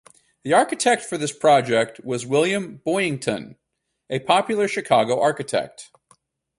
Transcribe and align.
The 0.41 0.51
architect 0.53 1.03
for 1.03 1.19
this 1.19 1.31
project 1.31 1.99
was 2.03 2.25
William 2.25 2.81
Boyington, 2.83 3.57
a 4.09 4.17
popular 4.17 4.67
Chicago 4.67 5.21
architect. 5.21 5.91